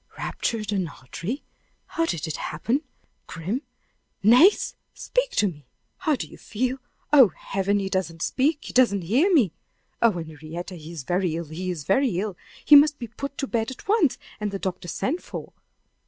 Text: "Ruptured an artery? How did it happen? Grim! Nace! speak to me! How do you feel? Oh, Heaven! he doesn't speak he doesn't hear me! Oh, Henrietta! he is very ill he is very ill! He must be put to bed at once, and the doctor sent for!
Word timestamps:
"Ruptured 0.17 0.71
an 0.71 0.87
artery? 0.87 1.43
How 1.85 2.07
did 2.07 2.25
it 2.25 2.37
happen? 2.37 2.81
Grim! 3.27 3.61
Nace! 4.23 4.75
speak 4.95 5.29
to 5.35 5.47
me! 5.47 5.67
How 5.97 6.15
do 6.15 6.25
you 6.25 6.39
feel? 6.39 6.79
Oh, 7.13 7.27
Heaven! 7.37 7.77
he 7.77 7.87
doesn't 7.87 8.23
speak 8.23 8.65
he 8.65 8.73
doesn't 8.73 9.03
hear 9.03 9.31
me! 9.31 9.53
Oh, 10.01 10.13
Henrietta! 10.13 10.73
he 10.73 10.91
is 10.91 11.03
very 11.03 11.35
ill 11.35 11.45
he 11.49 11.69
is 11.69 11.83
very 11.83 12.19
ill! 12.19 12.35
He 12.65 12.75
must 12.75 12.97
be 12.97 13.09
put 13.09 13.37
to 13.37 13.45
bed 13.45 13.69
at 13.69 13.87
once, 13.87 14.17
and 14.39 14.49
the 14.49 14.57
doctor 14.57 14.87
sent 14.87 15.21
for! 15.21 15.53